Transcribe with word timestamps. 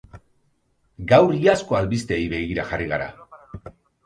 Gaur, 1.11 1.33
iazko 1.41 1.77
albisteei 1.81 2.25
begira 2.33 2.67
jarri 2.73 2.89
gara. 2.95 3.13